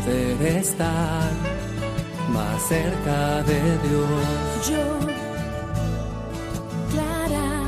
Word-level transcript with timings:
poder 0.00 0.42
estar 0.56 1.30
más 2.32 2.62
cerca 2.68 3.42
de 3.42 3.60
Dios. 3.88 4.70
Yo, 4.70 4.98
Clara. 6.90 7.62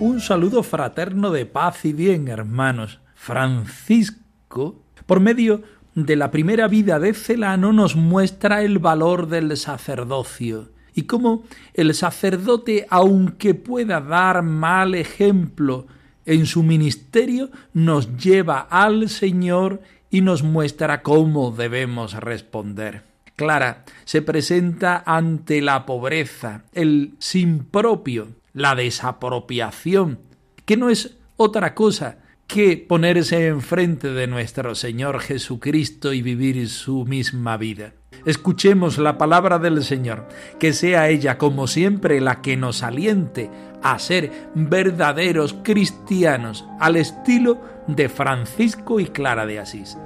Un 0.00 0.20
saludo 0.20 0.62
fraterno 0.62 1.30
de 1.30 1.46
paz 1.46 1.84
y 1.84 1.92
bien, 1.92 2.28
hermanos. 2.28 3.00
Francisco, 3.14 4.82
por 5.06 5.20
medio 5.20 5.62
de 5.94 6.16
la 6.16 6.30
primera 6.30 6.68
vida 6.68 6.98
de 6.98 7.14
Celano, 7.14 7.72
nos 7.72 7.96
muestra 7.96 8.62
el 8.62 8.78
valor 8.78 9.28
del 9.28 9.56
sacerdocio 9.56 10.70
y 10.94 11.04
cómo 11.04 11.44
el 11.74 11.94
sacerdote, 11.94 12.86
aunque 12.90 13.54
pueda 13.54 14.00
dar 14.00 14.42
mal 14.42 14.94
ejemplo 14.94 15.86
en 16.28 16.44
su 16.44 16.62
ministerio, 16.62 17.50
nos 17.72 18.18
lleva 18.18 18.60
al 18.60 19.08
Señor 19.08 19.80
y 20.10 20.20
nos 20.20 20.42
muestra 20.42 21.02
cómo 21.02 21.50
debemos 21.50 22.12
responder. 22.12 23.02
Clara 23.34 23.84
se 24.04 24.20
presenta 24.20 25.02
ante 25.06 25.62
la 25.62 25.86
pobreza, 25.86 26.64
el 26.74 27.14
sin 27.18 27.64
propio, 27.64 28.28
la 28.52 28.74
desapropiación, 28.74 30.18
que 30.66 30.76
no 30.76 30.90
es 30.90 31.16
otra 31.36 31.74
cosa 31.74 32.18
que 32.46 32.76
ponerse 32.76 33.46
enfrente 33.46 34.12
de 34.12 34.26
nuestro 34.26 34.74
Señor 34.74 35.20
Jesucristo 35.20 36.12
y 36.12 36.20
vivir 36.20 36.68
su 36.68 37.06
misma 37.06 37.56
vida. 37.56 37.94
Escuchemos 38.26 38.98
la 38.98 39.16
palabra 39.16 39.58
del 39.58 39.84
Señor, 39.84 40.28
que 40.58 40.72
sea 40.72 41.08
ella 41.08 41.38
como 41.38 41.66
siempre 41.66 42.20
la 42.20 42.42
que 42.42 42.56
nos 42.56 42.82
aliente 42.82 43.50
a 43.82 43.98
ser 43.98 44.50
verdaderos 44.54 45.54
cristianos 45.62 46.64
al 46.80 46.96
estilo 46.96 47.60
de 47.86 48.08
Francisco 48.08 49.00
y 49.00 49.06
Clara 49.06 49.46
de 49.46 49.58
Asís. 49.58 49.96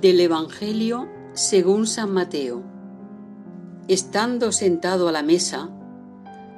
Del 0.00 0.20
Evangelio 0.20 1.08
según 1.32 1.86
San 1.86 2.12
Mateo. 2.12 2.62
Estando 3.86 4.52
sentado 4.52 5.08
a 5.08 5.12
la 5.12 5.22
mesa, 5.22 5.70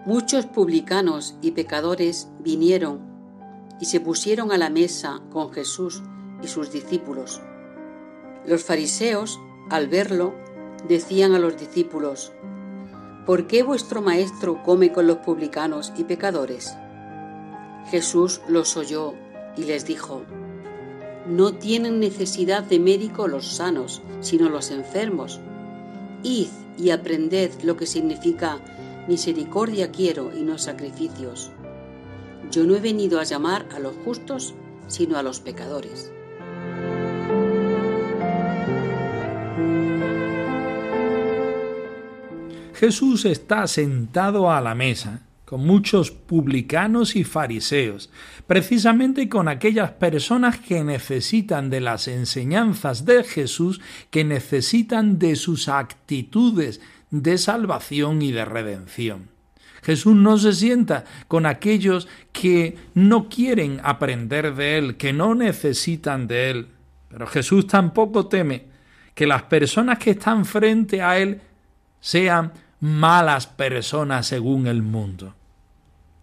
muchos 0.06 0.46
publicanos 0.46 1.36
y 1.42 1.52
pecadores 1.52 2.28
vinieron 2.40 3.00
y 3.80 3.86
se 3.86 4.00
pusieron 4.00 4.52
a 4.52 4.58
la 4.58 4.70
mesa 4.70 5.20
con 5.30 5.52
Jesús 5.52 6.02
y 6.42 6.48
sus 6.48 6.72
discípulos. 6.72 7.40
Los 8.46 8.64
fariseos, 8.64 9.38
al 9.68 9.88
verlo, 9.88 10.34
decían 10.88 11.34
a 11.34 11.38
los 11.38 11.58
discípulos, 11.58 12.32
¿Por 13.26 13.46
qué 13.46 13.62
vuestro 13.62 14.02
maestro 14.02 14.62
come 14.62 14.92
con 14.92 15.06
los 15.06 15.18
publicanos 15.18 15.92
y 15.96 16.04
pecadores? 16.04 16.74
Jesús 17.90 18.40
los 18.48 18.76
oyó 18.76 19.14
y 19.56 19.64
les 19.64 19.84
dijo, 19.84 20.22
No 21.26 21.54
tienen 21.54 22.00
necesidad 22.00 22.62
de 22.64 22.78
médico 22.78 23.28
los 23.28 23.46
sanos, 23.46 24.02
sino 24.20 24.48
los 24.48 24.70
enfermos. 24.70 25.40
Id 26.22 26.48
y 26.78 26.90
aprended 26.90 27.52
lo 27.62 27.76
que 27.76 27.86
significa 27.86 28.58
misericordia 29.06 29.90
quiero 29.90 30.32
y 30.36 30.42
no 30.42 30.58
sacrificios. 30.58 31.50
Yo 32.50 32.64
no 32.64 32.74
he 32.74 32.80
venido 32.80 33.20
a 33.20 33.24
llamar 33.24 33.66
a 33.74 33.78
los 33.78 33.94
justos, 34.04 34.54
sino 34.88 35.16
a 35.18 35.22
los 35.22 35.40
pecadores. 35.40 36.10
Jesús 42.80 43.26
está 43.26 43.66
sentado 43.66 44.50
a 44.50 44.62
la 44.62 44.74
mesa 44.74 45.20
con 45.44 45.66
muchos 45.66 46.10
publicanos 46.10 47.14
y 47.14 47.24
fariseos, 47.24 48.08
precisamente 48.46 49.28
con 49.28 49.48
aquellas 49.48 49.90
personas 49.90 50.58
que 50.58 50.82
necesitan 50.82 51.68
de 51.68 51.82
las 51.82 52.08
enseñanzas 52.08 53.04
de 53.04 53.22
Jesús, 53.22 53.82
que 54.08 54.24
necesitan 54.24 55.18
de 55.18 55.36
sus 55.36 55.68
actitudes 55.68 56.80
de 57.10 57.36
salvación 57.36 58.22
y 58.22 58.32
de 58.32 58.46
redención. 58.46 59.28
Jesús 59.82 60.14
no 60.14 60.38
se 60.38 60.54
sienta 60.54 61.04
con 61.28 61.44
aquellos 61.44 62.08
que 62.32 62.78
no 62.94 63.28
quieren 63.28 63.82
aprender 63.84 64.54
de 64.54 64.78
Él, 64.78 64.96
que 64.96 65.12
no 65.12 65.34
necesitan 65.34 66.26
de 66.26 66.50
Él. 66.50 66.68
Pero 67.10 67.26
Jesús 67.26 67.66
tampoco 67.66 68.26
teme 68.26 68.64
que 69.14 69.26
las 69.26 69.42
personas 69.42 69.98
que 69.98 70.12
están 70.12 70.46
frente 70.46 71.02
a 71.02 71.18
Él 71.18 71.42
sean 72.00 72.52
malas 72.80 73.46
personas 73.46 74.26
según 74.26 74.66
el 74.66 74.82
mundo. 74.82 75.34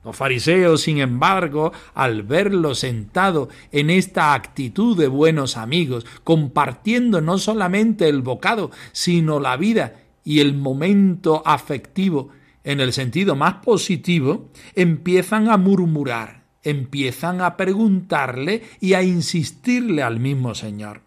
Los 0.04 0.16
fariseos, 0.16 0.82
sin 0.82 1.00
embargo, 1.00 1.74
al 1.94 2.24
verlo 2.24 2.76
sentado 2.76 3.50
en 3.72 3.90
esta 3.90 4.34
actitud 4.34 4.98
de 4.98 5.08
buenos 5.08 5.58
amigos, 5.58 6.06
compartiendo 6.24 7.20
no 7.20 7.38
solamente 7.38 8.08
el 8.08 8.22
bocado, 8.22 8.72
sino 8.94 9.40
la 9.40 9.58
vida 9.58 9.96
y 10.24 10.40
el 10.40 10.54
momento 10.54 11.44
afectivo 11.46 12.30
en 12.64 12.80
el 12.80 12.94
sentido 12.94 13.36
más 13.36 13.56
positivo, 13.56 14.50
empiezan 14.76 15.50
a 15.50 15.58
murmurar, 15.58 16.44
empiezan 16.64 17.42
a 17.42 17.58
preguntarle 17.58 18.64
y 18.80 18.94
a 18.94 19.04
insistirle 19.04 20.04
al 20.04 20.20
mismo 20.20 20.54
Señor. 20.56 21.07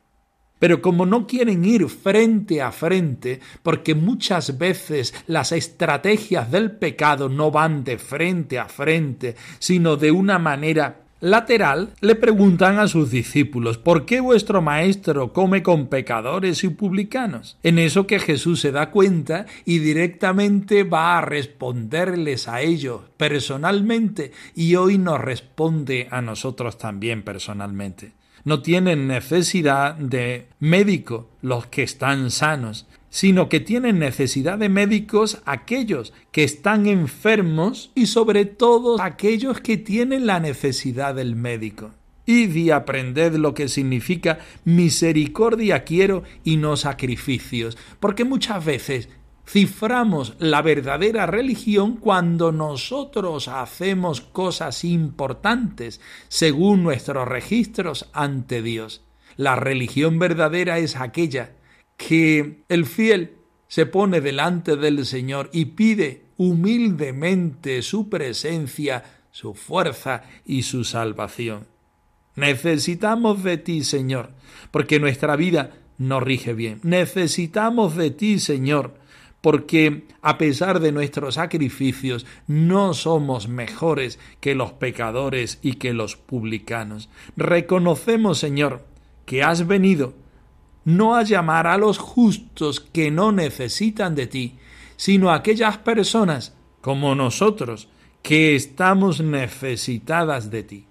Pero 0.61 0.81
como 0.81 1.07
no 1.07 1.27
quieren 1.27 1.65
ir 1.65 1.89
frente 1.89 2.63
a 2.63 2.71
frente, 2.71 3.41
porque 3.65 3.97
muchas 3.97 4.57
veces 4.59 5.13
las 5.27 5.51
estrategias 5.51 6.53
del 6.53 6.71
pecado 6.71 7.29
no 7.29 7.51
van 7.51 7.83
de 7.83 7.99
frente 7.99 8.61
a 8.61 8.67
frente, 8.67 9.35
sino 9.59 9.97
de 9.97 10.13
una 10.13 10.39
manera 10.39 11.01
lateral, 11.21 11.95
le 12.01 12.15
preguntan 12.15 12.79
a 12.79 12.89
sus 12.89 13.11
discípulos, 13.11 13.79
¿por 13.79 14.07
qué 14.07 14.21
vuestro 14.21 14.63
maestro 14.63 15.33
come 15.33 15.63
con 15.63 15.89
pecadores 15.89 16.65
y 16.65 16.69
publicanos? 16.71 17.59
En 17.63 17.79
eso 17.79 18.07
que 18.07 18.19
Jesús 18.19 18.61
se 18.61 18.73
da 18.73 18.91
cuenta 18.91 19.47
y 19.65 19.79
directamente 19.79 20.85
va 20.85 21.19
a 21.19 21.21
responderles 21.21 22.49
a 22.49 22.63
ellos 22.63 23.03
personalmente 23.17 24.33
y 24.55 24.77
hoy 24.77 24.99
nos 24.99 25.21
responde 25.21 26.09
a 26.11 26.23
nosotros 26.23 26.79
también 26.79 27.23
personalmente. 27.23 28.20
No 28.45 28.63
tienen 28.63 29.07
necesidad 29.07 29.95
de 29.95 30.49
médico 30.59 31.29
los 31.43 31.67
que 31.67 31.83
están 31.83 32.31
sanos, 32.31 32.87
sino 33.11 33.49
que 33.49 33.61
tienen 33.61 33.99
necesidad 33.99 34.59
de 34.59 34.69
médicos 34.69 35.43
aquellos 35.45 36.13
que 36.31 36.45
están 36.45 36.87
enfermos 36.87 37.91
y 37.95 38.07
sobre 38.07 38.45
todo 38.45 39.01
aquellos 39.01 39.61
que 39.61 39.77
tienen 39.77 40.27
la 40.27 40.41
necesidad 40.41 41.15
del 41.15 41.37
médico. 41.37 41.91
Id 42.27 42.55
y 42.55 42.71
aprended 42.71 43.35
lo 43.35 43.55
que 43.55 43.69
significa 43.69 44.39
misericordia 44.65 45.83
quiero 45.83 46.23
y 46.45 46.57
no 46.57 46.77
sacrificios, 46.77 47.77
porque 47.99 48.25
muchas 48.25 48.65
veces 48.65 49.09
ciframos 49.51 50.35
la 50.39 50.63
verdadera 50.63 51.27
religión 51.27 51.97
cuando 51.97 52.53
nosotros 52.53 53.49
hacemos 53.49 54.21
cosas 54.21 54.85
importantes 54.85 56.01
según 56.29 56.85
nuestros 56.85 57.27
registros 57.27 58.09
ante 58.13 58.63
Dios. 58.63 59.03
La 59.37 59.57
religión 59.57 60.21
verdadera 60.21 60.79
es 60.79 60.95
aquella 60.95 61.51
que 61.97 62.63
el 62.69 62.87
fiel 62.87 63.39
se 63.67 63.87
pone 63.87 64.21
delante 64.21 64.77
del 64.77 65.05
Señor 65.05 65.51
y 65.53 65.65
pide 65.67 66.27
humildemente 66.37 67.83
su 67.83 68.09
presencia, 68.09 69.03
su 69.33 69.55
fuerza 69.55 70.23
y 70.45 70.63
su 70.63 70.85
salvación. 70.85 71.67
Necesitamos 72.37 73.43
de 73.43 73.59
ti, 73.59 73.83
Señor, 73.83 74.31
porque 74.71 75.01
nuestra 75.01 75.35
vida 75.35 75.73
no 75.99 76.21
rige 76.21 76.55
bien. 76.55 76.79
Necesitamos 76.85 77.97
de 77.97 78.13
ti, 78.13 78.39
Señor, 78.39 79.01
porque 79.41 80.07
a 80.23 80.39
pesar 80.39 80.81
de 80.81 80.93
nuestros 80.93 81.37
sacrificios 81.37 82.27
no 82.47 82.95
somos 82.95 83.49
mejores 83.49 84.19
que 84.41 84.55
los 84.55 84.73
pecadores 84.73 85.59
y 85.63 85.75
que 85.75 85.95
los 85.95 86.17
publicanos. 86.17 87.09
Reconocemos, 87.37 88.39
Señor, 88.39 88.85
que 89.25 89.43
has 89.43 89.67
venido 89.67 90.15
no 90.85 91.15
a 91.15 91.23
llamar 91.23 91.67
a 91.67 91.79
los 91.79 91.99
justos 91.99 92.81
que 92.81 93.11
no 93.11 93.33
necesitan 93.33 94.15
de 94.15 94.27
ti, 94.27 94.59
sino 94.97 95.31
a 95.31 95.37
aquellas 95.37 95.79
personas 95.79 96.55
como 96.81 97.15
nosotros 97.15 97.89
que 98.23 98.55
estamos 98.55 99.21
necesitadas 99.21 100.51
de 100.51 100.63
ti. 100.63 100.87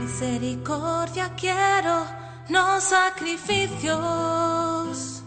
Misericordia 0.00 1.34
quiero, 1.36 2.04
no 2.48 2.80
sacrificios, 2.80 5.19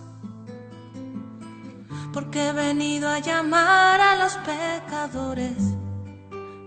porque 2.13 2.49
he 2.49 2.51
venido 2.53 3.09
a 3.09 3.17
llamar 3.19 3.99
a 3.99 4.15
los 4.17 4.37
pecadores, 4.37 5.57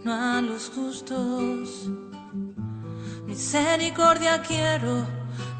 no 0.02 0.12
a 0.12 0.40
los 0.40 0.70
justos. 0.74 1.88
Misericordia 3.26 4.42
quiero, 4.42 5.06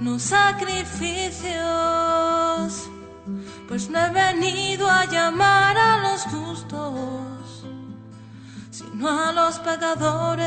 no 0.01 0.19
sacrificios, 0.19 1.55
pues 3.69 3.89
no 3.89 4.01
he 4.01 4.11
venido 4.11 4.91
a 4.91 5.05
llamar 5.05 5.79
a 5.79 5.99
los 5.99 6.23
justos, 6.25 7.65
sino 8.71 9.09
a 9.09 9.31
los 9.33 9.61
pecadores. 9.61 10.47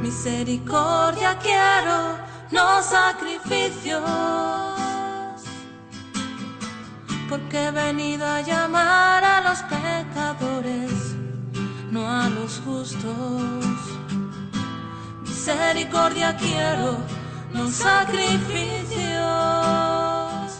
Misericordia 0.00 1.36
quiero, 1.38 2.16
no 2.50 2.82
sacrificios, 2.82 4.69
porque 7.30 7.64
he 7.64 7.70
venido 7.70 8.26
a 8.26 8.42
llamar 8.42 9.24
a 9.24 9.40
los 9.48 9.62
pecadores, 9.62 11.16
no 11.90 12.06
a 12.06 12.28
los 12.28 12.60
justos 12.66 13.80
misericordia 15.40 16.36
quiero, 16.36 16.98
no 17.54 17.70
sacrificios. 17.70 19.00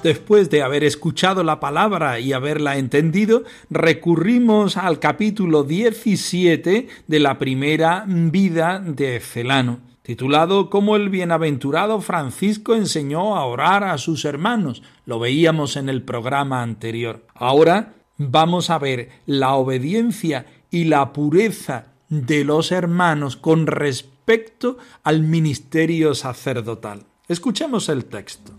Después 0.02 0.48
de 0.48 0.62
haber 0.62 0.84
escuchado 0.84 1.44
la 1.44 1.60
palabra 1.60 2.18
y 2.18 2.32
haberla 2.32 2.78
entendido, 2.78 3.44
recurrimos 3.68 4.78
al 4.78 4.98
capítulo 4.98 5.64
17 5.64 6.88
de 7.06 7.20
la 7.20 7.38
primera 7.38 8.04
vida 8.06 8.78
de 8.78 9.20
Celano, 9.20 9.80
titulado 10.02 10.70
Cómo 10.70 10.96
el 10.96 11.08
bienaventurado 11.08 12.00
Francisco 12.00 12.74
enseñó 12.74 13.36
a 13.36 13.44
orar 13.44 13.84
a 13.84 13.98
sus 13.98 14.24
hermanos. 14.24 14.82
Lo 15.06 15.18
veíamos 15.18 15.76
en 15.76 15.88
el 15.88 16.02
programa 16.02 16.62
anterior. 16.62 17.26
Ahora 17.34 17.94
vamos 18.16 18.70
a 18.70 18.78
ver 18.78 19.10
la 19.26 19.54
obediencia 19.54 20.46
y 20.70 20.84
la 20.84 21.12
pureza 21.12 21.86
de 22.08 22.44
los 22.44 22.72
hermanos 22.72 23.36
con 23.36 23.66
respecto 23.66 24.78
al 25.02 25.22
ministerio 25.22 26.14
sacerdotal. 26.14 27.04
Escuchemos 27.28 27.88
el 27.88 28.06
texto. 28.06 28.52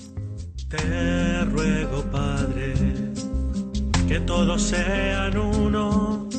Te 0.69 1.43
ruego, 1.45 2.01
Padre, 2.11 2.73
que 4.07 4.19
todos 4.21 4.61
sean 4.61 5.37
uno, 5.37 6.29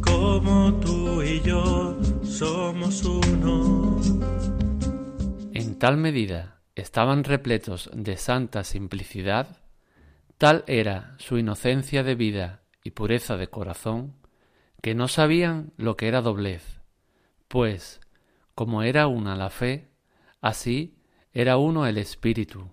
como 0.00 0.72
tú 0.80 1.22
y 1.22 1.40
yo 1.42 1.98
somos 2.28 3.04
uno. 3.04 4.00
En 5.54 5.78
tal 5.78 5.96
medida 5.96 6.60
estaban 6.74 7.24
repletos 7.24 7.90
de 7.92 8.16
santa 8.16 8.62
simplicidad, 8.64 9.62
tal 10.36 10.62
era 10.66 11.16
su 11.18 11.38
inocencia 11.38 12.02
de 12.04 12.14
vida 12.14 12.62
y 12.84 12.90
pureza 12.90 13.36
de 13.36 13.48
corazón, 13.48 14.14
que 14.82 14.94
no 14.94 15.08
sabían 15.08 15.72
lo 15.76 15.96
que 15.96 16.06
era 16.06 16.20
doblez, 16.20 16.80
pues 17.48 18.00
como 18.54 18.82
era 18.82 19.08
una 19.08 19.34
la 19.34 19.50
fe, 19.50 19.88
así 20.40 20.98
era 21.32 21.56
uno 21.56 21.86
el 21.86 21.98
espíritu, 21.98 22.70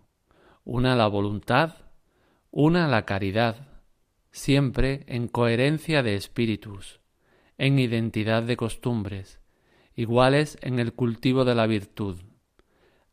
una 0.64 0.96
la 0.96 1.08
voluntad, 1.08 1.76
una 2.52 2.88
la 2.88 3.06
caridad, 3.06 3.68
siempre 4.32 5.04
en 5.08 5.28
coherencia 5.28 6.04
de 6.04 6.16
espíritus, 6.16 7.00
en 7.58 7.80
identidad 7.80 8.44
de 8.44 8.58
costumbres, 8.58 9.40
iguales 9.96 10.58
en 10.62 10.80
el 10.80 10.94
cultivo 10.94 11.46
de 11.46 11.56
la 11.56 11.68
virtud. 11.68 12.18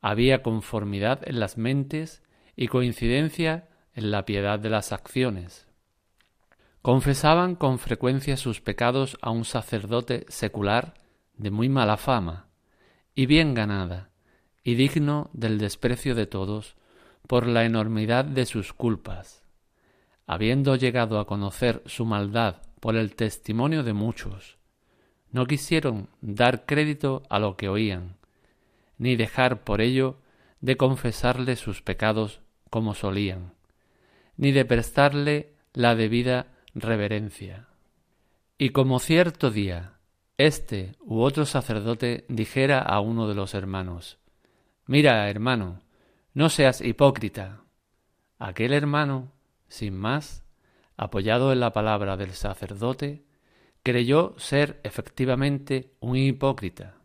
Había 0.01 0.43
conformidad 0.43 1.21
en 1.29 1.41
las 1.41 1.57
mentes 1.57 2.23
y 2.57 2.69
coincidencia 2.69 3.69
en 3.95 4.11
la 4.11 4.25
piedad 4.25 4.59
de 4.59 4.71
las 4.71 4.93
acciones. 4.93 5.69
Confesaban 6.83 7.55
con 7.55 7.79
frecuencia 7.79 8.37
sus 8.37 8.61
pecados 8.61 9.17
a 9.23 9.31
un 9.31 9.45
sacerdote 9.45 10.27
secular 10.29 10.95
de 11.37 11.51
muy 11.51 11.69
mala 11.69 11.97
fama, 11.97 12.49
y 13.15 13.27
bien 13.27 13.55
ganada, 13.55 14.11
y 14.65 14.75
digno 14.75 15.31
del 15.33 15.59
desprecio 15.59 16.15
de 16.15 16.27
todos 16.27 16.77
por 17.27 17.47
la 17.47 17.65
enormidad 17.65 18.25
de 18.25 18.47
sus 18.47 18.73
culpas. 18.73 19.43
Habiendo 20.27 20.77
llegado 20.77 21.21
a 21.21 21.27
conocer 21.27 21.83
su 21.87 22.05
maldad 22.05 22.63
por 22.81 22.97
el 22.97 23.15
testimonio 23.15 23.83
de 23.85 23.93
muchos, 23.93 24.59
no 25.33 25.47
quisieron 25.47 26.09
dar 26.21 26.65
crédito 26.67 27.23
a 27.29 27.39
lo 27.39 27.57
que 27.57 27.69
oían, 27.69 28.17
ni 28.99 29.17
dejar 29.17 29.65
por 29.65 29.81
ello 29.81 30.19
de 30.61 30.77
confesarle 30.77 31.57
sus 31.57 31.83
pecados 31.83 32.41
como 32.71 32.95
solían, 32.95 33.55
ni 34.37 34.53
de 34.53 34.65
prestarle 34.65 35.55
la 35.73 35.95
debida 35.95 36.47
reverencia. 36.75 37.67
Y 38.59 38.71
como 38.71 39.01
cierto 39.01 39.51
día 39.51 39.95
este 40.39 40.97
u 41.01 41.21
otro 41.21 41.45
sacerdote 41.47 42.25
dijera 42.29 42.81
a 42.81 43.01
uno 43.01 43.29
de 43.29 43.35
los 43.35 43.55
hermanos, 43.55 44.19
Mira, 44.87 45.29
hermano, 45.31 45.81
no 46.35 46.49
seas 46.49 46.81
hipócrita. 46.81 47.63
Aquel 48.39 48.73
hermano, 48.73 49.31
sin 49.69 49.97
más, 49.97 50.45
apoyado 50.97 51.53
en 51.53 51.61
la 51.61 51.73
palabra 51.73 52.17
del 52.17 52.33
sacerdote, 52.33 53.25
creyó 53.83 54.35
ser 54.39 54.81
efectivamente 54.85 55.93
un 56.01 56.17
hipócrita, 56.17 56.97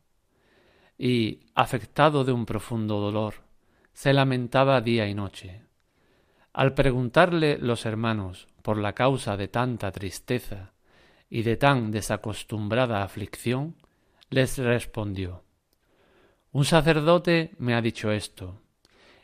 y, 0.98 1.42
afectado 1.54 2.24
de 2.24 2.32
un 2.32 2.46
profundo 2.46 3.00
dolor, 3.00 3.36
se 3.94 4.14
lamentaba 4.14 4.82
día 4.82 5.08
y 5.08 5.14
noche. 5.14 5.62
Al 6.54 6.74
preguntarle 6.74 7.58
los 7.60 7.86
hermanos 7.86 8.48
por 8.62 8.78
la 8.78 8.94
causa 8.94 9.38
de 9.38 9.48
tanta 9.48 9.92
tristeza 9.92 10.74
y 11.30 11.44
de 11.44 11.57
tan 11.57 11.92
desacostumbrada 11.92 13.04
aflicción, 13.04 13.76
les 14.30 14.57
respondió 14.57 15.44
Un 16.52 16.66
sacerdote 16.66 17.52
me 17.60 17.76
ha 17.76 17.81
dicho 17.81 18.12
esto, 18.12 18.62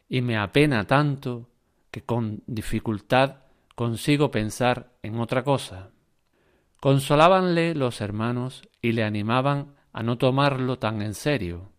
y 0.10 0.22
me 0.22 0.38
apena 0.38 0.86
tanto 0.86 1.50
que 1.90 2.02
con 2.02 2.44
dificultad 2.46 3.38
consigo 3.76 4.30
pensar 4.32 4.92
en 5.02 5.20
otra 5.20 5.44
cosa. 5.44 5.93
Consolábanle 6.84 7.76
los 7.76 8.02
hermanos 8.02 8.68
y 8.82 8.92
le 8.92 9.06
animaban 9.06 9.74
a 9.94 10.04
no 10.04 10.18
tomarlo 10.18 10.80
tan 10.80 11.02
en 11.02 11.14
serio, 11.14 11.72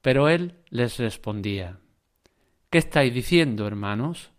pero 0.00 0.30
él 0.30 0.54
les 0.70 0.96
respondía 0.98 1.80
¿Qué 2.70 2.78
estáis 2.78 3.12
diciendo, 3.12 3.66
hermanos? 3.66 4.30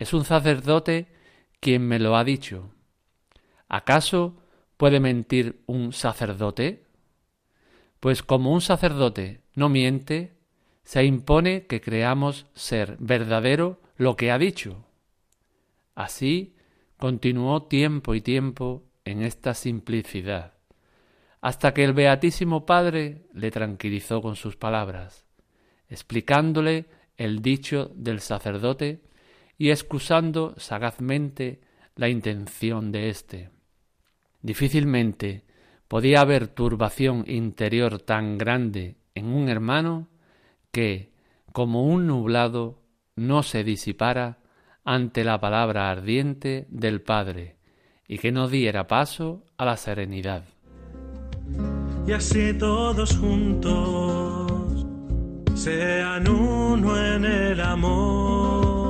Es 0.00 0.14
un 0.14 0.24
sacerdote 0.24 1.12
quien 1.60 1.86
me 1.86 2.00
lo 2.00 2.16
ha 2.16 2.24
dicho. 2.24 2.74
¿Acaso 3.68 4.42
¿Puede 4.76 4.98
mentir 4.98 5.62
un 5.66 5.92
sacerdote? 5.92 6.88
Pues 8.00 8.24
como 8.24 8.52
un 8.52 8.60
sacerdote 8.60 9.42
no 9.54 9.68
miente, 9.68 10.40
se 10.82 11.04
impone 11.04 11.68
que 11.68 11.80
creamos 11.80 12.46
ser 12.54 12.96
verdadero 12.98 13.80
lo 13.96 14.16
que 14.16 14.32
ha 14.32 14.38
dicho. 14.38 14.86
Así 15.94 16.56
continuó 16.96 17.62
tiempo 17.68 18.16
y 18.16 18.22
tiempo 18.22 18.89
en 19.10 19.22
esta 19.22 19.54
simplicidad, 19.54 20.54
hasta 21.40 21.74
que 21.74 21.84
el 21.84 21.92
Beatísimo 21.92 22.66
Padre 22.66 23.26
le 23.34 23.50
tranquilizó 23.50 24.22
con 24.22 24.36
sus 24.36 24.56
palabras, 24.56 25.26
explicándole 25.88 26.86
el 27.16 27.42
dicho 27.42 27.90
del 27.94 28.20
sacerdote 28.20 29.02
y 29.58 29.70
excusando 29.70 30.54
sagazmente 30.58 31.60
la 31.96 32.08
intención 32.08 32.92
de 32.92 33.10
éste. 33.10 33.50
Difícilmente 34.42 35.44
podía 35.88 36.20
haber 36.20 36.48
turbación 36.48 37.24
interior 37.26 38.00
tan 38.00 38.38
grande 38.38 38.96
en 39.14 39.26
un 39.26 39.48
hermano 39.48 40.08
que, 40.70 41.12
como 41.52 41.84
un 41.84 42.06
nublado, 42.06 42.82
no 43.16 43.42
se 43.42 43.64
disipara 43.64 44.38
ante 44.84 45.24
la 45.24 45.40
palabra 45.40 45.90
ardiente 45.90 46.66
del 46.70 47.02
Padre 47.02 47.59
y 48.10 48.18
que 48.18 48.32
no 48.32 48.48
diera 48.48 48.88
paso 48.88 49.44
a 49.56 49.64
la 49.64 49.76
serenidad. 49.76 50.42
Y 52.08 52.12
así 52.12 52.52
todos 52.54 53.16
juntos 53.16 54.84
sean 55.54 56.28
uno 56.28 56.98
en 56.98 57.24
el 57.24 57.60
amor 57.60 58.80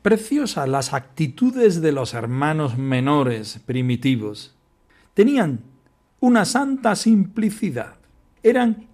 Preciosas 0.00 0.68
las 0.68 0.94
actitudes 0.94 1.80
de 1.82 1.90
los 1.90 2.14
hermanos 2.14 2.78
menores 2.78 3.60
primitivos. 3.66 4.54
Tenían 5.12 5.64
una 6.20 6.44
santa 6.44 6.94
simplicidad. 6.94 7.96
eran 8.44 8.86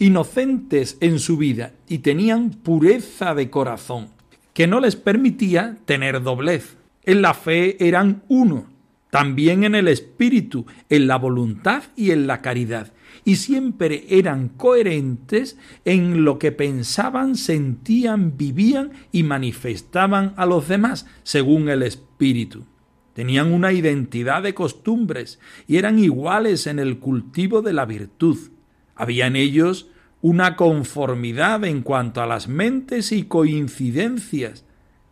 inocentes 0.00 0.96
en 1.00 1.20
su 1.20 1.36
vida 1.36 1.74
y 1.86 1.98
tenían 1.98 2.50
pureza 2.50 3.36
de 3.36 3.48
corazón, 3.48 4.08
que 4.54 4.66
no 4.66 4.80
les 4.80 4.96
permitía 4.96 5.76
tener 5.84 6.22
doblez. 6.22 6.78
En 7.02 7.20
la 7.20 7.34
fe 7.34 7.76
eran 7.86 8.22
uno, 8.28 8.70
también 9.10 9.64
en 9.64 9.74
el 9.74 9.88
espíritu, 9.88 10.64
en 10.88 11.06
la 11.06 11.18
voluntad 11.18 11.82
y 11.96 12.12
en 12.12 12.26
la 12.26 12.40
caridad, 12.40 12.92
y 13.24 13.36
siempre 13.36 14.04
eran 14.08 14.48
coherentes 14.48 15.58
en 15.84 16.24
lo 16.24 16.38
que 16.38 16.52
pensaban, 16.52 17.36
sentían, 17.36 18.36
vivían 18.36 18.92
y 19.12 19.22
manifestaban 19.22 20.32
a 20.36 20.46
los 20.46 20.68
demás, 20.68 21.06
según 21.22 21.68
el 21.68 21.82
espíritu. 21.82 22.64
Tenían 23.12 23.52
una 23.52 23.72
identidad 23.72 24.42
de 24.42 24.54
costumbres 24.54 25.38
y 25.68 25.76
eran 25.76 25.98
iguales 25.98 26.66
en 26.66 26.78
el 26.78 26.98
cultivo 26.98 27.62
de 27.62 27.72
la 27.72 27.84
virtud. 27.86 28.50
Había 28.96 29.26
en 29.26 29.36
ellos 29.36 29.88
una 30.24 30.56
conformidad 30.56 31.64
en 31.64 31.82
cuanto 31.82 32.22
a 32.22 32.26
las 32.26 32.48
mentes 32.48 33.12
y 33.12 33.24
coincidencias 33.24 34.64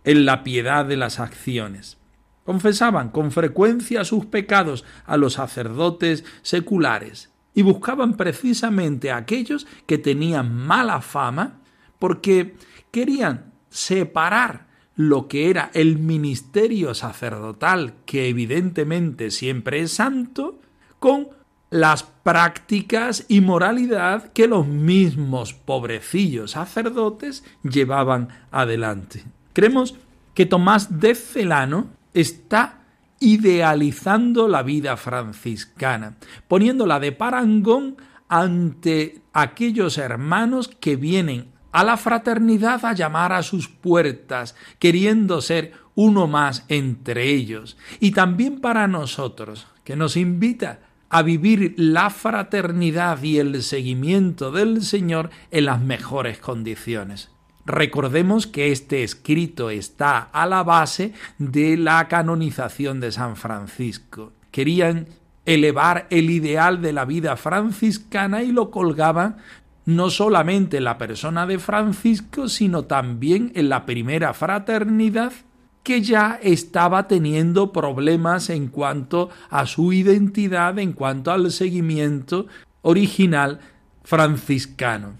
en 0.04 0.24
la 0.24 0.42
piedad 0.42 0.86
de 0.86 0.96
las 0.96 1.20
acciones. 1.20 1.98
Confesaban 2.44 3.10
con 3.10 3.30
frecuencia 3.30 4.04
sus 4.04 4.24
pecados 4.24 4.86
a 5.04 5.18
los 5.18 5.34
sacerdotes 5.34 6.24
seculares 6.40 7.30
y 7.52 7.60
buscaban 7.60 8.16
precisamente 8.16 9.10
a 9.10 9.18
aquellos 9.18 9.66
que 9.84 9.98
tenían 9.98 10.56
mala 10.56 11.02
fama 11.02 11.60
porque 11.98 12.56
querían 12.90 13.52
separar 13.68 14.66
lo 14.96 15.28
que 15.28 15.50
era 15.50 15.70
el 15.74 15.98
ministerio 15.98 16.94
sacerdotal, 16.94 17.96
que 18.06 18.30
evidentemente 18.30 19.30
siempre 19.30 19.80
es 19.80 19.92
santo, 19.92 20.58
con 20.98 21.28
las 21.72 22.02
prácticas 22.02 23.24
y 23.28 23.40
moralidad 23.40 24.30
que 24.34 24.46
los 24.46 24.66
mismos 24.66 25.54
pobrecillos 25.54 26.50
sacerdotes 26.50 27.44
llevaban 27.62 28.28
adelante. 28.50 29.24
Creemos 29.54 29.94
que 30.34 30.44
Tomás 30.44 31.00
de 31.00 31.14
Celano 31.14 31.86
está 32.12 32.82
idealizando 33.20 34.48
la 34.48 34.62
vida 34.62 34.98
franciscana, 34.98 36.16
poniéndola 36.46 37.00
de 37.00 37.12
parangón 37.12 37.96
ante 38.28 39.22
aquellos 39.32 39.96
hermanos 39.96 40.68
que 40.68 40.96
vienen 40.96 41.52
a 41.72 41.84
la 41.84 41.96
fraternidad 41.96 42.84
a 42.84 42.92
llamar 42.92 43.32
a 43.32 43.42
sus 43.42 43.68
puertas, 43.68 44.54
queriendo 44.78 45.40
ser 45.40 45.72
uno 45.94 46.26
más 46.26 46.66
entre 46.68 47.30
ellos, 47.30 47.78
y 47.98 48.10
también 48.10 48.60
para 48.60 48.86
nosotros, 48.88 49.68
que 49.84 49.96
nos 49.96 50.18
invita 50.18 50.91
a 51.12 51.20
vivir 51.20 51.74
la 51.76 52.08
fraternidad 52.08 53.22
y 53.22 53.36
el 53.38 53.62
seguimiento 53.62 54.50
del 54.50 54.82
Señor 54.82 55.28
en 55.50 55.66
las 55.66 55.82
mejores 55.82 56.38
condiciones. 56.38 57.30
Recordemos 57.66 58.46
que 58.46 58.72
este 58.72 59.04
escrito 59.04 59.68
está 59.68 60.18
a 60.32 60.46
la 60.46 60.62
base 60.62 61.12
de 61.36 61.76
la 61.76 62.08
canonización 62.08 62.98
de 63.00 63.12
San 63.12 63.36
Francisco. 63.36 64.32
Querían 64.50 65.06
elevar 65.44 66.06
el 66.08 66.30
ideal 66.30 66.80
de 66.80 66.94
la 66.94 67.04
vida 67.04 67.36
franciscana 67.36 68.42
y 68.42 68.50
lo 68.50 68.70
colgaban 68.70 69.36
no 69.84 70.08
solamente 70.08 70.78
en 70.78 70.84
la 70.84 70.96
persona 70.96 71.46
de 71.46 71.58
Francisco, 71.58 72.48
sino 72.48 72.84
también 72.84 73.52
en 73.54 73.68
la 73.68 73.84
primera 73.84 74.32
fraternidad 74.32 75.32
que 75.82 76.02
ya 76.02 76.38
estaba 76.42 77.08
teniendo 77.08 77.72
problemas 77.72 78.50
en 78.50 78.68
cuanto 78.68 79.30
a 79.50 79.66
su 79.66 79.92
identidad, 79.92 80.78
en 80.78 80.92
cuanto 80.92 81.32
al 81.32 81.50
seguimiento 81.50 82.46
original 82.82 83.60
franciscano. 84.04 85.14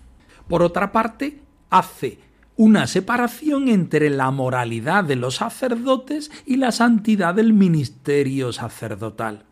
Por 0.48 0.62
otra 0.62 0.92
parte, 0.92 1.40
hace 1.70 2.18
una 2.56 2.86
separación 2.86 3.68
entre 3.68 4.10
la 4.10 4.30
moralidad 4.30 5.04
de 5.04 5.16
los 5.16 5.36
sacerdotes 5.36 6.30
y 6.46 6.56
la 6.56 6.70
santidad 6.70 7.34
del 7.34 7.52
ministerio 7.52 8.52
sacerdotal. 8.52 9.46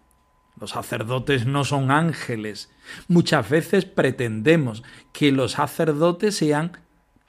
Los 0.61 0.71
sacerdotes 0.71 1.47
no 1.47 1.65
son 1.65 1.91
ángeles. 1.91 2.71
Muchas 3.09 3.49
veces 3.49 3.87
pretendemos 3.87 4.83
que 5.13 5.33
los 5.33 5.53
sacerdotes 5.53 6.37
sean 6.37 6.73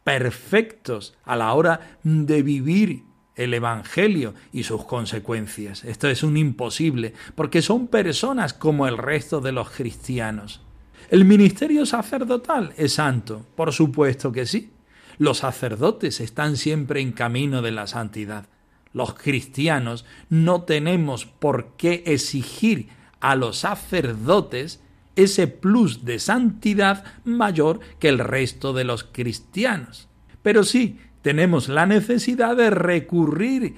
perfectos 0.04 1.16
a 1.24 1.38
la 1.38 1.54
hora 1.54 1.98
de 2.04 2.44
vivir 2.44 3.04
el 3.44 3.54
Evangelio 3.54 4.34
y 4.52 4.64
sus 4.64 4.86
consecuencias. 4.86 5.84
Esto 5.84 6.08
es 6.08 6.24
un 6.24 6.38
imposible, 6.38 7.14
porque 7.36 7.62
son 7.62 7.88
personas 7.88 8.54
como 8.54 8.88
el 8.88 8.98
resto 8.98 9.42
de 9.42 9.52
los 9.52 9.70
cristianos. 9.70 10.62
¿El 11.10 11.26
ministerio 11.26 11.86
sacerdotal 11.86 12.74
es 12.78 12.94
santo? 12.94 13.46
Por 13.56 13.74
supuesto 13.74 14.32
que 14.32 14.46
sí. 14.46 14.72
Los 15.18 15.40
sacerdotes 15.40 16.22
están 16.22 16.58
siempre 16.58 17.02
en 17.02 17.12
camino 17.12 17.62
de 17.62 17.72
la 17.72 17.88
santidad. 17.88 18.48
Los 18.94 19.14
cristianos 19.14 20.06
no 20.30 20.64
tenemos 20.64 21.26
por 21.26 21.76
qué 21.78 22.04
exigir 22.06 22.90
a 23.20 23.36
los 23.36 23.60
sacerdotes 23.60 24.82
ese 25.16 25.48
plus 25.48 26.06
de 26.06 26.20
santidad 26.20 27.04
mayor 27.24 27.80
que 28.00 28.10
el 28.10 28.20
resto 28.20 28.74
de 28.74 28.84
los 28.84 29.04
cristianos. 29.04 30.08
Pero 30.42 30.64
sí 30.64 31.00
tenemos 31.22 31.70
la 31.70 31.86
necesidad 31.86 32.56
de 32.56 32.70
recurrir 32.70 33.76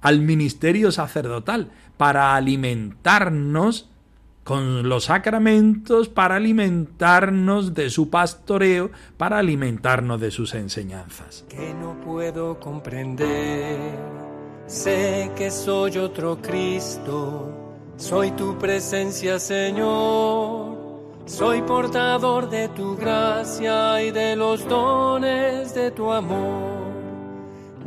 al 0.00 0.20
ministerio 0.20 0.92
sacerdotal 0.92 1.70
para 1.96 2.34
alimentarnos 2.36 3.90
con 4.42 4.88
los 4.88 5.04
sacramentos, 5.04 6.08
para 6.08 6.36
alimentarnos 6.36 7.72
de 7.72 7.88
su 7.88 8.10
pastoreo, 8.10 8.90
para 9.16 9.38
alimentarnos 9.38 10.20
de 10.20 10.30
sus 10.30 10.54
enseñanzas. 10.54 11.46
Que 11.48 11.72
no 11.72 11.98
puedo 12.00 12.60
comprender, 12.60 13.78
sé 14.66 15.30
que 15.34 15.50
soy 15.50 15.96
otro 15.96 16.42
Cristo 16.42 17.64
soy 17.96 18.32
tu 18.32 18.58
presencia, 18.58 19.38
Señor. 19.38 20.73
Soy 21.26 21.62
portador 21.62 22.50
de 22.50 22.68
tu 22.68 22.96
gracia 22.96 24.02
y 24.02 24.10
de 24.10 24.36
los 24.36 24.68
dones 24.68 25.74
de 25.74 25.90
tu 25.90 26.12
amor. 26.12 26.84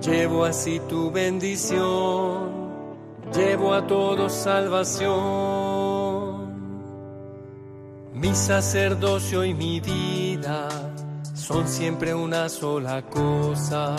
Llevo 0.02 0.44
así 0.44 0.82
tu 0.90 1.12
bendición, 1.12 2.50
llevo 3.32 3.76
a 3.76 3.86
todos 3.86 4.34
salvación. 4.34 5.68
Mi 8.14 8.34
sacerdocio 8.34 9.46
y 9.46 9.54
mi 9.54 9.80
vida 9.82 10.68
son 11.36 11.68
siempre 11.68 12.16
una 12.16 12.50
sola 12.50 13.04
cosa. 13.04 13.96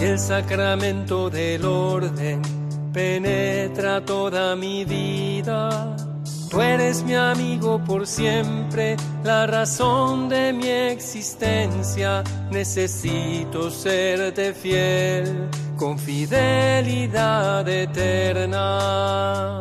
Y 0.00 0.04
el 0.04 0.18
sacramento 0.18 1.28
del 1.28 1.62
orden 1.66 2.40
penetra 2.94 4.02
toda 4.02 4.56
mi 4.56 4.86
vida. 4.86 5.94
Tú 6.50 6.60
eres 6.60 7.02
mi 7.02 7.14
amigo 7.14 7.82
por 7.84 8.06
siempre, 8.06 8.96
la 9.24 9.46
razón 9.46 10.28
de 10.28 10.52
mi 10.52 10.68
existencia. 10.68 12.22
Necesito 12.50 13.70
serte 13.70 14.54
fiel, 14.54 15.48
con 15.76 15.98
fidelidad 15.98 17.68
eterna. 17.68 19.60